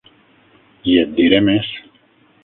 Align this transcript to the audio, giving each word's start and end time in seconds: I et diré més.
I 0.93 0.95
et 1.01 1.11
diré 1.19 1.41
més. 1.49 1.69